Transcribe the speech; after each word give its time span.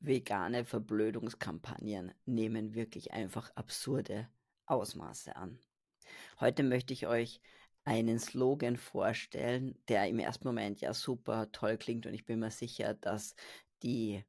vegane 0.00 0.64
Verblödungskampagnen 0.64 2.12
nehmen 2.24 2.74
wirklich 2.74 3.12
einfach 3.12 3.50
absurde 3.54 4.28
Ausmaße 4.66 5.36
an. 5.36 5.58
Heute 6.40 6.62
möchte 6.62 6.92
ich 6.92 7.06
euch 7.06 7.40
einen 7.84 8.18
Slogan 8.18 8.76
vorstellen, 8.76 9.78
der 9.88 10.08
im 10.08 10.18
ersten 10.18 10.46
Moment 10.46 10.80
ja 10.80 10.92
super 10.92 11.50
toll 11.52 11.76
klingt 11.78 12.06
und 12.06 12.14
ich 12.14 12.24
bin 12.24 12.40
mir 12.40 12.50
sicher, 12.50 12.94
dass 12.94 13.34
die 13.82 14.24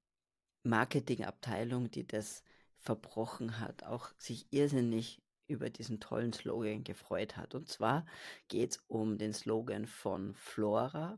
Marketingabteilung, 0.64 1.89
die 1.89 2.05
das 2.05 2.43
verbrochen 2.77 3.59
hat, 3.59 3.84
auch 3.84 4.11
sich 4.18 4.47
irrsinnig 4.52 5.21
über 5.47 5.70
diesen 5.70 5.99
tollen 5.99 6.34
Slogan 6.34 6.84
gefreut 6.84 7.38
hat. 7.38 7.55
Und 7.55 7.70
zwar 7.70 8.05
geht 8.47 8.71
es 8.71 8.84
um 8.88 9.18
den 9.18 9.34
Slogan 9.34 9.88
von 9.88 10.36
Flora, 10.36 11.18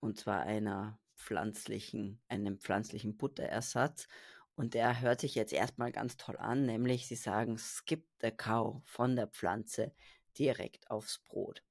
und 0.00 0.18
zwar 0.18 0.42
einer 0.42 0.98
pflanzlichen, 1.16 2.20
einem 2.28 2.58
pflanzlichen 2.58 3.16
Butterersatz. 3.16 4.08
Und 4.54 4.74
der 4.74 5.00
hört 5.00 5.20
sich 5.20 5.34
jetzt 5.34 5.52
erstmal 5.52 5.92
ganz 5.92 6.16
toll 6.16 6.36
an, 6.38 6.64
nämlich 6.64 7.06
sie 7.06 7.16
sagen, 7.16 7.58
skip 7.58 8.06
the 8.20 8.30
cow 8.30 8.80
von 8.84 9.16
der 9.16 9.26
Pflanze 9.26 9.92
direkt 10.38 10.90
aufs 10.90 11.18
Brot. 11.18 11.62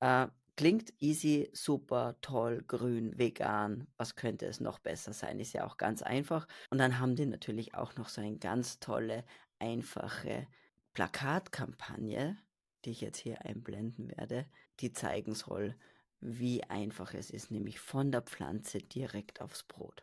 Äh, 0.00 0.28
klingt 0.56 0.92
easy, 1.00 1.50
super, 1.52 2.16
toll, 2.20 2.64
grün, 2.66 3.18
vegan. 3.18 3.86
Was 3.96 4.16
könnte 4.16 4.46
es 4.46 4.60
noch 4.60 4.78
besser 4.78 5.12
sein? 5.12 5.38
Ist 5.38 5.52
ja 5.52 5.66
auch 5.66 5.76
ganz 5.76 6.02
einfach. 6.02 6.46
Und 6.70 6.78
dann 6.78 6.98
haben 6.98 7.14
die 7.14 7.26
natürlich 7.26 7.74
auch 7.74 7.94
noch 7.96 8.08
so 8.08 8.20
eine 8.20 8.38
ganz 8.38 8.80
tolle, 8.80 9.24
einfache 9.58 10.46
Plakatkampagne, 10.94 12.38
die 12.84 12.90
ich 12.90 13.00
jetzt 13.00 13.18
hier 13.18 13.44
einblenden 13.44 14.08
werde, 14.08 14.46
die 14.80 14.92
zeigen 14.92 15.34
soll, 15.34 15.76
wie 16.20 16.64
einfach 16.64 17.14
es 17.14 17.30
ist, 17.30 17.50
nämlich 17.50 17.80
von 17.80 18.10
der 18.10 18.22
Pflanze 18.22 18.78
direkt 18.78 19.40
aufs 19.40 19.62
Brot. 19.62 20.02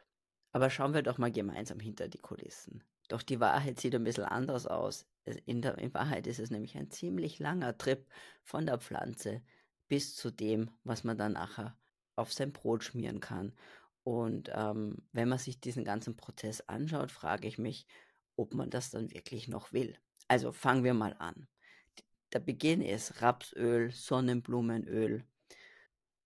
Aber 0.52 0.70
schauen 0.70 0.94
wir 0.94 1.02
doch 1.02 1.18
mal 1.18 1.32
gemeinsam 1.32 1.80
hinter 1.80 2.08
die 2.08 2.20
Kulissen. 2.20 2.84
Doch 3.10 3.22
die 3.22 3.40
Wahrheit 3.40 3.80
sieht 3.80 3.94
ein 3.94 4.04
bisschen 4.04 4.24
anders 4.24 4.68
aus. 4.68 5.05
In, 5.46 5.62
der, 5.62 5.77
in 5.77 5.94
Wahrheit 5.94 6.27
ist 6.27 6.40
es 6.40 6.49
nämlich 6.49 6.77
ein 6.77 6.90
ziemlich 6.90 7.40
langer 7.40 7.77
Trip 7.77 8.05
von 8.44 8.66
der 8.66 8.80
Pflanze 8.80 9.41
bis 9.88 10.16
zu 10.16 10.32
dem, 10.32 10.72
was 10.84 11.04
man 11.04 11.18
dann 11.18 11.34
nachher 11.34 11.77
auf 12.16 12.34
sein 12.34 12.54
Brot 12.54 12.84
schmieren 12.84 13.20
kann. 13.20 13.54
Und 14.04 14.52
ähm, 14.54 14.98
wenn 15.12 15.29
man 15.29 15.40
sich 15.40 15.60
diesen 15.60 15.84
ganzen 15.84 16.16
Prozess 16.16 16.62
anschaut, 16.62 17.12
frage 17.12 17.48
ich 17.48 17.57
mich, 17.57 17.88
ob 18.35 18.54
man 18.54 18.70
das 18.70 18.91
dann 18.91 19.12
wirklich 19.12 19.48
noch 19.48 19.74
will. 19.74 19.98
Also 20.27 20.52
fangen 20.52 20.84
wir 20.84 20.94
mal 20.94 21.16
an. 21.20 21.48
Der 22.34 22.40
Beginn 22.40 22.82
ist 22.82 23.22
Rapsöl, 23.22 23.91
Sonnenblumenöl. 23.91 25.24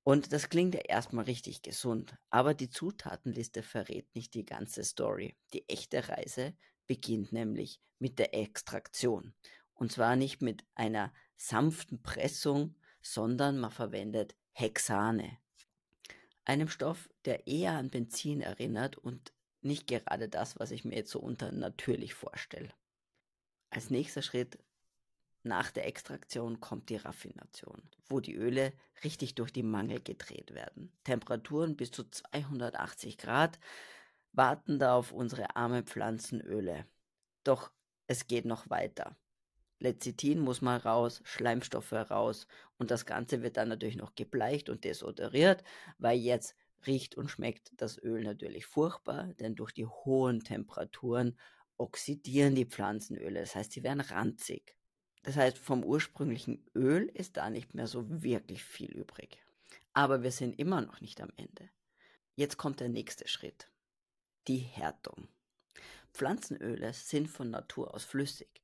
Und 0.10 0.34
das 0.34 0.50
klingt 0.50 0.74
ja 0.74 0.82
erstmal 0.82 1.26
richtig 1.26 1.62
gesund, 1.62 2.18
aber 2.32 2.56
die 2.56 2.72
Zutatenliste 2.72 3.62
verrät 3.62 4.08
nicht 4.16 4.34
die 4.34 4.44
ganze 4.44 4.84
Story. 4.84 5.38
Die 5.54 5.70
echte 5.70 6.10
Reise 6.10 6.58
beginnt 6.88 7.32
nämlich 7.32 7.80
mit 8.00 8.18
der 8.18 8.34
Extraktion. 8.34 9.36
Und 9.76 9.92
zwar 9.92 10.16
nicht 10.16 10.42
mit 10.42 10.66
einer 10.74 11.14
sanften 11.36 12.02
Pressung, 12.02 12.74
sondern 13.04 13.60
man 13.60 13.70
verwendet 13.70 14.36
Hexane. 14.52 15.38
Einem 16.44 16.70
Stoff, 16.70 17.08
der 17.26 17.46
eher 17.46 17.74
an 17.74 17.92
Benzin 17.92 18.42
erinnert 18.42 18.98
und 18.98 19.32
nicht 19.62 19.86
gerade 19.86 20.28
das, 20.28 20.58
was 20.58 20.72
ich 20.72 20.86
mir 20.86 20.96
jetzt 20.96 21.12
so 21.12 21.20
unter 21.20 21.52
natürlich 21.52 22.16
vorstelle. 22.16 22.74
Als 23.70 23.92
nächster 23.92 24.24
Schritt 24.24 24.58
nach 25.44 25.72
der 25.72 25.88
Extraktion 25.88 26.60
kommt 26.60 26.90
die 26.90 26.98
Raffination, 26.98 27.82
wo 28.08 28.20
die 28.20 28.36
Öle 28.36 28.74
richtig 29.04 29.36
durch 29.36 29.54
die 29.54 29.64
Mangel 29.64 30.02
gedreht 30.02 30.54
werden. 30.54 30.92
Temperaturen 31.04 31.76
bis 31.76 31.92
zu 31.92 32.04
280 32.10 33.18
Grad 33.18 33.60
warten 34.34 34.80
da 34.80 34.96
auf 34.96 35.12
unsere 35.12 35.56
armen 35.56 35.86
Pflanzenöle. 35.86 36.86
Doch 37.44 37.72
es 38.08 38.28
geht 38.28 38.46
noch 38.46 38.70
weiter. 38.70 39.16
Lecithin 39.80 40.40
muss 40.40 40.62
mal 40.62 40.78
raus, 40.78 41.22
Schleimstoffe 41.24 41.94
raus 41.94 42.48
und 42.78 42.92
das 42.92 43.06
Ganze 43.06 43.42
wird 43.42 43.56
dann 43.56 43.70
natürlich 43.70 43.96
noch 43.96 44.16
gebleicht 44.16 44.70
und 44.70 44.84
desodoriert, 44.84 45.64
weil 45.98 46.18
jetzt 46.20 46.56
riecht 46.86 47.16
und 47.16 47.30
schmeckt 47.30 47.72
das 47.78 48.02
Öl 48.02 48.24
natürlich 48.24 48.66
furchtbar, 48.66 49.34
denn 49.40 49.56
durch 49.56 49.72
die 49.72 49.86
hohen 49.86 50.44
Temperaturen 50.44 51.38
oxidieren 51.78 52.56
die 52.56 52.66
Pflanzenöle. 52.66 53.40
Das 53.40 53.56
heißt, 53.56 53.72
sie 53.72 53.84
werden 53.84 54.02
ranzig. 54.02 54.76
Das 55.24 55.36
heißt, 55.36 55.58
vom 55.58 55.84
ursprünglichen 55.84 56.66
Öl 56.76 57.10
ist 57.14 57.38
da 57.38 57.50
nicht 57.50 57.74
mehr 57.74 57.88
so 57.88 58.24
wirklich 58.24 58.64
viel 58.64 58.92
übrig. 58.92 59.44
Aber 59.94 60.24
wir 60.24 60.32
sind 60.32 60.58
immer 60.58 60.82
noch 60.82 61.02
nicht 61.02 61.22
am 61.22 61.32
Ende. 61.36 61.70
Jetzt 62.36 62.58
kommt 62.58 62.80
der 62.80 62.90
nächste 62.90 63.28
Schritt. 63.28 63.70
Die 64.48 64.58
Härtung. 64.58 65.28
Pflanzenöle 66.14 66.94
sind 66.94 67.28
von 67.28 67.50
Natur 67.50 67.94
aus 67.94 68.06
flüssig. 68.06 68.64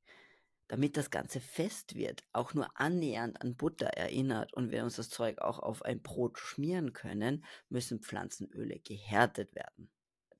Damit 0.68 0.96
das 0.96 1.10
Ganze 1.10 1.40
fest 1.40 1.94
wird, 1.94 2.24
auch 2.32 2.54
nur 2.54 2.68
annähernd 2.74 3.40
an 3.40 3.54
Butter 3.54 3.86
erinnert 3.86 4.52
und 4.54 4.72
wir 4.72 4.82
uns 4.82 4.96
das 4.96 5.10
Zeug 5.10 5.38
auch 5.38 5.60
auf 5.60 5.82
ein 5.82 6.02
Brot 6.02 6.38
schmieren 6.38 6.92
können, 6.92 7.44
müssen 7.68 8.00
Pflanzenöle 8.00 8.80
gehärtet 8.80 9.54
werden. 9.54 9.90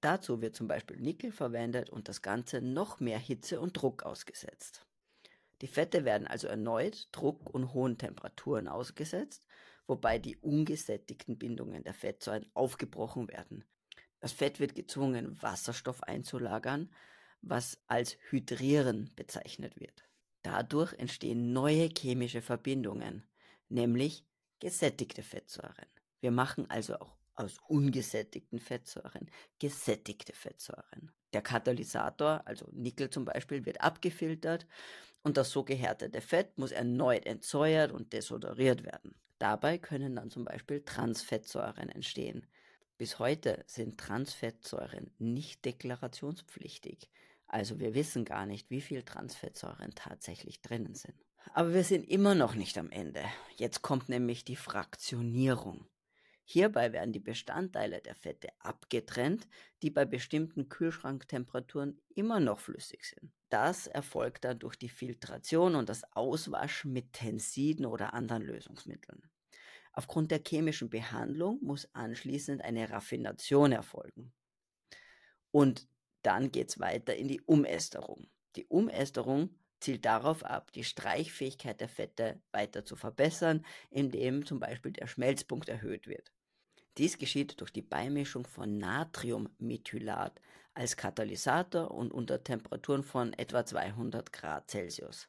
Dazu 0.00 0.40
wird 0.40 0.56
zum 0.56 0.66
Beispiel 0.66 0.96
Nickel 0.96 1.30
verwendet 1.30 1.90
und 1.90 2.08
das 2.08 2.22
Ganze 2.22 2.60
noch 2.60 2.98
mehr 3.00 3.18
Hitze 3.18 3.60
und 3.60 3.74
Druck 3.74 4.02
ausgesetzt. 4.02 4.84
Die 5.62 5.66
Fette 5.66 6.04
werden 6.04 6.26
also 6.26 6.48
erneut 6.48 7.08
Druck 7.12 7.48
und 7.54 7.72
hohen 7.72 7.98
Temperaturen 7.98 8.68
ausgesetzt, 8.68 9.46
wobei 9.86 10.18
die 10.18 10.36
ungesättigten 10.36 11.38
Bindungen 11.38 11.82
der 11.84 11.94
Fettsäuren 11.94 12.46
aufgebrochen 12.54 13.28
werden. 13.28 13.64
Das 14.20 14.32
Fett 14.32 14.60
wird 14.60 14.74
gezwungen, 14.74 15.40
Wasserstoff 15.40 16.02
einzulagern, 16.02 16.90
was 17.42 17.78
als 17.86 18.18
Hydrieren 18.30 19.12
bezeichnet 19.14 19.78
wird. 19.78 20.04
Dadurch 20.42 20.92
entstehen 20.94 21.52
neue 21.52 21.88
chemische 21.88 22.42
Verbindungen, 22.42 23.26
nämlich 23.68 24.24
gesättigte 24.60 25.22
Fettsäuren. 25.22 25.86
Wir 26.20 26.30
machen 26.30 26.68
also 26.70 26.96
auch 26.96 27.16
aus 27.34 27.58
ungesättigten 27.68 28.58
Fettsäuren 28.58 29.30
gesättigte 29.58 30.32
Fettsäuren. 30.32 31.12
Der 31.36 31.42
Katalysator, 31.42 32.40
also 32.46 32.66
Nickel 32.72 33.10
zum 33.10 33.26
Beispiel, 33.26 33.66
wird 33.66 33.82
abgefiltert 33.82 34.66
und 35.22 35.36
das 35.36 35.50
so 35.50 35.64
gehärtete 35.64 36.22
Fett 36.22 36.56
muss 36.56 36.72
erneut 36.72 37.26
entsäuert 37.26 37.92
und 37.92 38.14
desodoriert 38.14 38.84
werden. 38.84 39.14
Dabei 39.38 39.76
können 39.76 40.16
dann 40.16 40.30
zum 40.30 40.46
Beispiel 40.46 40.82
Transfettsäuren 40.82 41.90
entstehen. 41.90 42.46
Bis 42.96 43.18
heute 43.18 43.64
sind 43.66 44.00
Transfettsäuren 44.00 45.10
nicht 45.18 45.62
deklarationspflichtig. 45.66 47.10
Also 47.48 47.80
wir 47.80 47.92
wissen 47.92 48.24
gar 48.24 48.46
nicht, 48.46 48.70
wie 48.70 48.80
viel 48.80 49.02
Transfettsäuren 49.02 49.94
tatsächlich 49.94 50.62
drinnen 50.62 50.94
sind. 50.94 51.22
Aber 51.52 51.74
wir 51.74 51.84
sind 51.84 52.08
immer 52.08 52.34
noch 52.34 52.54
nicht 52.54 52.78
am 52.78 52.90
Ende. 52.90 53.22
Jetzt 53.56 53.82
kommt 53.82 54.08
nämlich 54.08 54.46
die 54.46 54.56
Fraktionierung. 54.56 55.86
Hierbei 56.48 56.92
werden 56.92 57.12
die 57.12 57.18
Bestandteile 57.18 58.00
der 58.00 58.14
Fette 58.14 58.50
abgetrennt, 58.60 59.48
die 59.82 59.90
bei 59.90 60.04
bestimmten 60.04 60.68
Kühlschranktemperaturen 60.68 62.00
immer 62.14 62.38
noch 62.38 62.60
flüssig 62.60 63.04
sind. 63.04 63.32
Das 63.48 63.88
erfolgt 63.88 64.44
dann 64.44 64.60
durch 64.60 64.76
die 64.76 64.88
Filtration 64.88 65.74
und 65.74 65.88
das 65.88 66.04
Auswaschen 66.12 66.92
mit 66.92 67.12
Tensiden 67.12 67.84
oder 67.84 68.14
anderen 68.14 68.42
Lösungsmitteln. 68.42 69.28
Aufgrund 69.92 70.30
der 70.30 70.40
chemischen 70.46 70.88
Behandlung 70.88 71.58
muss 71.62 71.92
anschließend 71.94 72.62
eine 72.62 72.90
Raffination 72.90 73.72
erfolgen. 73.72 74.32
Und 75.50 75.88
dann 76.22 76.52
geht 76.52 76.68
es 76.68 76.78
weiter 76.78 77.16
in 77.16 77.26
die 77.26 77.40
Umästerung. 77.40 78.28
Die 78.54 78.66
Umästerung 78.66 79.58
zielt 79.80 80.04
darauf 80.04 80.44
ab, 80.44 80.72
die 80.72 80.84
Streichfähigkeit 80.84 81.80
der 81.80 81.88
Fette 81.88 82.40
weiter 82.52 82.84
zu 82.84 82.96
verbessern, 82.96 83.64
indem 83.90 84.44
zum 84.44 84.60
Beispiel 84.60 84.92
der 84.92 85.06
Schmelzpunkt 85.06 85.68
erhöht 85.68 86.06
wird. 86.06 86.32
Dies 86.98 87.18
geschieht 87.18 87.60
durch 87.60 87.72
die 87.72 87.82
Beimischung 87.82 88.46
von 88.46 88.78
Natriummethylat 88.78 90.40
als 90.72 90.96
Katalysator 90.96 91.90
und 91.90 92.12
unter 92.12 92.42
Temperaturen 92.42 93.02
von 93.02 93.32
etwa 93.34 93.64
200 93.64 94.32
Grad 94.32 94.70
Celsius. 94.70 95.28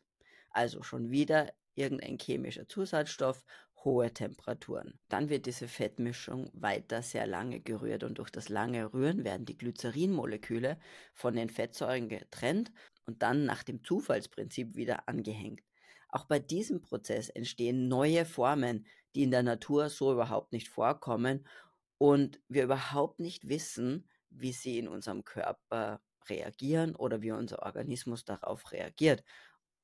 Also 0.50 0.82
schon 0.82 1.12
wieder 1.12 1.54
irgendein 1.76 2.18
chemischer 2.18 2.68
Zusatzstoff, 2.68 3.44
hohe 3.84 4.14
Temperaturen. 4.14 5.00
Dann 5.08 5.30
wird 5.30 5.46
diese 5.46 5.68
Fettmischung 5.68 6.50
weiter 6.54 7.02
sehr 7.04 7.28
lange 7.28 7.60
gerührt 7.60 8.04
und 8.04 8.18
durch 8.18 8.30
das 8.30 8.50
lange 8.50 8.92
Rühren 8.94 9.24
werden 9.24 9.46
die 9.46 9.58
Glycerinmoleküle 9.58 10.78
von 11.14 11.36
den 11.36 11.50
Fettsäuren 11.50 12.10
getrennt 12.10 12.72
und 13.08 13.24
dann 13.24 13.46
nach 13.46 13.64
dem 13.64 13.84
Zufallsprinzip 13.84 14.76
wieder 14.76 15.08
angehängt. 15.10 15.62
Auch 16.10 16.26
bei 16.26 16.40
diesem 16.40 16.82
Prozess 16.82 17.30
entstehen 17.30 17.88
neue 17.88 18.26
Formen, 18.26 18.86
die 19.16 19.24
in 19.24 19.32
der 19.32 19.44
Natur 19.44 19.90
so 19.90 20.14
überhaupt 20.14 20.54
nicht 20.54 20.70
vorkommen 20.70 21.48
und 21.98 22.40
wir 22.48 22.64
überhaupt 22.64 23.20
nicht 23.20 23.50
wissen, 23.50 24.08
wie 24.30 24.52
sie 24.52 24.78
in 24.78 24.88
unserem 24.88 25.24
Körper 25.24 26.02
reagieren 26.30 26.96
oder 26.96 27.22
wie 27.22 27.32
unser 27.32 27.64
Organismus 27.64 28.26
darauf 28.26 28.72
reagiert. 28.72 29.24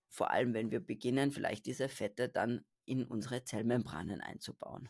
Vor 0.10 0.32
allem, 0.32 0.54
wenn 0.54 0.72
wir 0.72 0.80
beginnen, 0.80 1.32
vielleicht 1.32 1.66
diese 1.66 1.90
Fette 1.90 2.30
dann 2.30 2.66
in 2.86 3.06
unsere 3.06 3.44
Zellmembranen 3.44 4.22
einzubauen. 4.22 4.90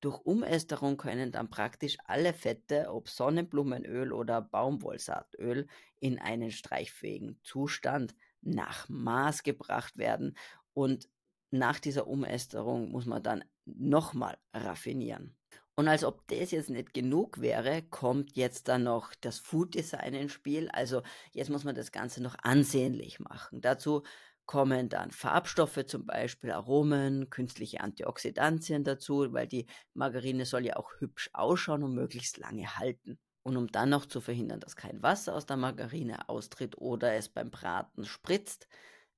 Durch 0.00 0.18
Umästerung 0.24 0.96
können 0.96 1.30
dann 1.30 1.50
praktisch 1.50 1.98
alle 2.04 2.32
Fette, 2.32 2.90
ob 2.90 3.08
Sonnenblumenöl 3.08 4.12
oder 4.12 4.40
Baumwollsaatöl, 4.40 5.66
in 5.98 6.18
einen 6.18 6.50
streichfähigen 6.50 7.38
Zustand 7.42 8.14
nach 8.40 8.88
Maß 8.88 9.42
gebracht 9.42 9.98
werden 9.98 10.36
und 10.72 11.08
nach 11.50 11.80
dieser 11.80 12.06
Umästerung 12.06 12.90
muss 12.90 13.06
man 13.06 13.22
dann 13.22 13.44
nochmal 13.64 14.38
raffinieren. 14.54 15.36
Und 15.76 15.88
als 15.88 16.04
ob 16.04 16.26
das 16.28 16.50
jetzt 16.50 16.70
nicht 16.70 16.92
genug 16.92 17.40
wäre, 17.40 17.82
kommt 17.82 18.36
jetzt 18.36 18.68
dann 18.68 18.82
noch 18.82 19.14
das 19.20 19.38
Food 19.38 19.74
Design 19.74 20.14
ins 20.14 20.32
Spiel. 20.32 20.68
Also 20.70 21.02
jetzt 21.32 21.48
muss 21.48 21.64
man 21.64 21.74
das 21.74 21.90
Ganze 21.90 22.22
noch 22.22 22.36
ansehnlich 22.42 23.18
machen. 23.18 23.60
Dazu 23.62 24.02
kommen 24.50 24.88
dann 24.88 25.12
Farbstoffe, 25.12 25.86
zum 25.86 26.06
Beispiel 26.06 26.50
Aromen, 26.50 27.30
künstliche 27.30 27.82
Antioxidantien 27.82 28.82
dazu, 28.82 29.32
weil 29.32 29.46
die 29.46 29.66
Margarine 29.94 30.44
soll 30.44 30.66
ja 30.66 30.74
auch 30.74 30.90
hübsch 30.98 31.30
ausschauen 31.32 31.84
und 31.84 31.94
möglichst 31.94 32.36
lange 32.36 32.76
halten. 32.76 33.20
Und 33.44 33.56
um 33.56 33.68
dann 33.68 33.90
noch 33.90 34.06
zu 34.06 34.20
verhindern, 34.20 34.58
dass 34.58 34.74
kein 34.74 35.04
Wasser 35.04 35.36
aus 35.36 35.46
der 35.46 35.56
Margarine 35.56 36.28
austritt 36.28 36.76
oder 36.78 37.14
es 37.14 37.28
beim 37.28 37.52
Braten 37.52 38.04
spritzt, 38.04 38.66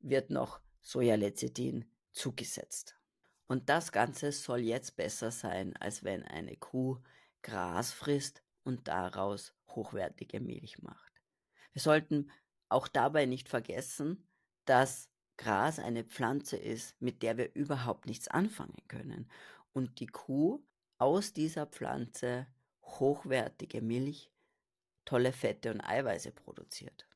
wird 0.00 0.28
noch 0.28 0.60
Sojalecithin 0.82 1.86
zugesetzt. 2.10 2.98
Und 3.46 3.70
das 3.70 3.90
Ganze 3.90 4.32
soll 4.32 4.60
jetzt 4.60 4.96
besser 4.96 5.30
sein, 5.30 5.74
als 5.78 6.04
wenn 6.04 6.24
eine 6.24 6.58
Kuh 6.58 6.98
Gras 7.40 7.90
frisst 7.90 8.42
und 8.64 8.86
daraus 8.86 9.54
hochwertige 9.68 10.40
Milch 10.40 10.82
macht. 10.82 11.22
Wir 11.72 11.80
sollten 11.80 12.30
auch 12.68 12.86
dabei 12.86 13.24
nicht 13.24 13.48
vergessen, 13.48 14.28
dass 14.66 15.08
Gras 15.36 15.78
eine 15.78 16.04
Pflanze 16.04 16.56
ist, 16.56 17.00
mit 17.00 17.22
der 17.22 17.36
wir 17.36 17.54
überhaupt 17.54 18.06
nichts 18.06 18.28
anfangen 18.28 18.82
können 18.88 19.30
und 19.72 20.00
die 20.00 20.06
Kuh 20.06 20.62
aus 20.98 21.32
dieser 21.32 21.66
Pflanze 21.66 22.46
hochwertige 22.84 23.82
Milch, 23.82 24.30
tolle 25.04 25.32
Fette 25.32 25.72
und 25.72 25.80
Eiweiße 25.80 26.32
produziert. 26.32 27.06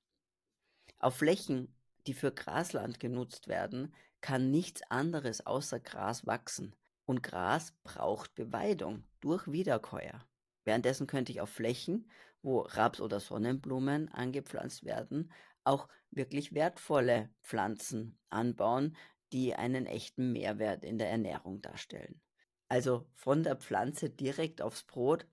Auf 0.99 1.17
Flächen, 1.17 1.75
die 2.07 2.15
für 2.15 2.33
Grasland 2.33 3.01
genutzt 3.01 3.49
werden, 3.49 3.95
kann 4.21 4.51
nichts 4.51 4.83
anderes 4.91 5.47
außer 5.47 5.79
Gras 5.79 6.27
wachsen. 6.27 6.75
Und 7.05 7.23
Gras 7.23 7.73
braucht 7.85 8.35
Beweidung 8.35 9.05
durch 9.21 9.47
Wiederkäuer. 9.53 10.27
Währenddessen 10.65 11.07
könnte 11.07 11.31
ich 11.31 11.41
auf 11.41 11.51
Flächen, 11.51 12.11
wo 12.43 12.61
Raps 12.61 13.01
oder 13.01 13.21
Sonnenblumen 13.21 14.09
angepflanzt 14.09 14.85
werden, 14.85 15.31
auch 15.67 15.89
wirklich 16.11 16.55
wertvolle 16.55 17.31
Pflanzen 17.43 18.19
anbauen, 18.31 18.97
die 19.33 19.55
einen 19.55 19.87
echten 19.87 20.33
Mehrwert 20.33 20.85
in 20.85 20.99
der 20.99 21.11
Ernährung 21.11 21.61
darstellen. 21.61 22.21
Also 22.69 23.07
von 23.15 23.43
der 23.43 23.57
Pflanze 23.57 24.11
direkt 24.11 24.63
aufs 24.63 24.85
Brot 24.85 25.27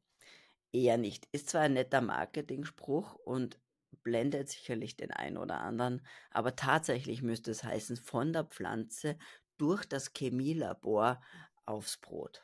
eher 0.71 0.97
nicht. 0.97 1.27
Ist 1.31 1.49
zwar 1.49 1.61
ein 1.61 1.73
netter 1.73 2.01
Marketingspruch 2.01 3.15
und 3.15 3.59
blendet 4.01 4.49
sicherlich 4.49 4.97
den 4.97 5.11
einen 5.11 5.37
oder 5.37 5.61
anderen, 5.61 6.05
aber 6.31 6.55
tatsächlich 6.55 7.21
müsste 7.21 7.51
es 7.51 7.63
heißen, 7.63 7.97
von 7.97 8.33
der 8.33 8.43
Pflanze 8.43 9.17
durch 9.57 9.85
das 9.85 10.11
Chemielabor 10.15 11.21
aufs 11.65 11.97
Brot. 11.97 12.43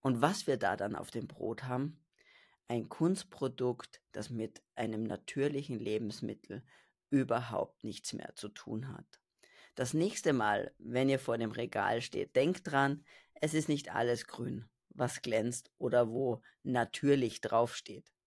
Und 0.00 0.20
was 0.20 0.46
wir 0.46 0.56
da 0.56 0.76
dann 0.76 0.94
auf 0.94 1.10
dem 1.10 1.26
Brot 1.26 1.64
haben? 1.64 2.04
Ein 2.66 2.88
Kunstprodukt, 2.88 4.02
das 4.12 4.30
mit 4.30 4.62
einem 4.74 5.04
natürlichen 5.04 5.78
Lebensmittel 5.78 6.64
überhaupt 7.10 7.84
nichts 7.84 8.12
mehr 8.12 8.34
zu 8.34 8.48
tun 8.48 8.88
hat. 8.88 9.20
Das 9.74 9.94
nächste 9.94 10.32
Mal, 10.32 10.72
wenn 10.78 11.08
ihr 11.08 11.18
vor 11.18 11.38
dem 11.38 11.52
Regal 11.52 12.00
steht, 12.00 12.34
denkt 12.34 12.70
dran, 12.70 13.04
es 13.34 13.54
ist 13.54 13.68
nicht 13.68 13.94
alles 13.94 14.26
grün, 14.26 14.68
was 14.88 15.22
glänzt 15.22 15.70
oder 15.78 16.10
wo 16.10 16.42
natürlich 16.64 17.40
draufsteht. 17.40 18.12